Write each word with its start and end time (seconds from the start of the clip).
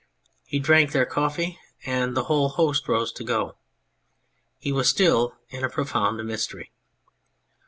He 0.47 0.57
drank 0.57 0.93
their 0.93 1.05
coffee, 1.05 1.59
and 1.85 2.17
the 2.17 2.23
whole 2.23 2.49
host 2.49 2.87
rose 2.87 3.11
to 3.11 3.23
go. 3.23 3.57
He 4.57 4.71
was 4.71 4.89
still 4.89 5.35
in 5.49 5.63
a 5.63 5.69
profound 5.69 6.25
mystery. 6.25 6.71